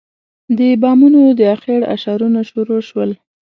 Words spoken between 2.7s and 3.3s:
شول.